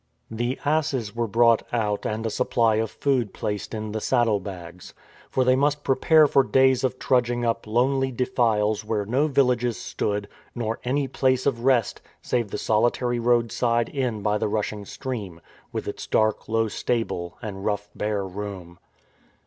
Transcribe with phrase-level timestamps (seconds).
[0.31, 4.95] The asses were brought out and a supply of food placed in the saddle bags.
[5.29, 10.27] For they must prepare for days of trudging up lonely defiles where no villages stood,
[10.55, 15.39] nor any place of rest, save the solitary roadside inn by the rushing stream,
[15.71, 18.79] with its dark low stable and rough bare room.